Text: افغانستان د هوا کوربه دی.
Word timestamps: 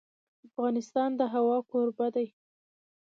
افغانستان 0.47 1.09
د 1.19 1.21
هوا 1.33 1.57
کوربه 1.71 2.07
دی. 2.15 2.27